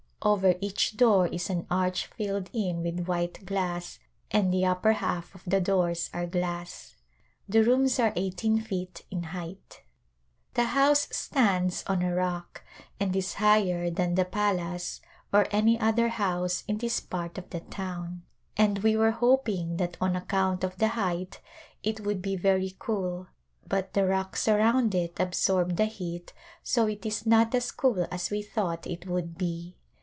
[0.23, 3.97] Over each door is an arch filled in with white glass
[4.29, 6.95] and the upper half of the doors are glass.
[7.49, 9.81] The rooms are eighteen feet in height.
[10.53, 12.63] The house stands on a rock
[12.99, 15.01] and is higher than the palace
[15.33, 18.21] or any other house in this part of the town,
[18.57, 21.41] [307] A Glimpse of India and we were hoping that on account of the height
[21.81, 23.25] it would be very cool
[23.67, 26.31] but the rocks around it absorb the heat
[26.61, 29.77] so it is not as cool as we thought it would be.